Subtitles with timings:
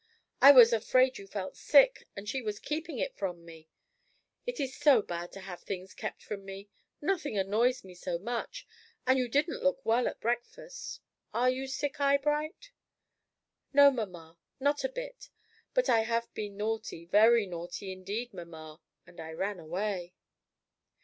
[0.41, 3.69] I was afraid you felt sick, and she was keeping it from me.
[4.47, 6.69] It is so bad to have things kept from me;
[7.01, 8.65] nothing annoys me so much.
[9.05, 11.01] And you didn't look well at breakfast.
[11.35, 12.71] Are you sick, Eyebright?"
[13.73, 15.29] "No, mamma, not a bit.
[15.75, 20.15] But I have been naughty very naughty indeed, mamma; and I ran away."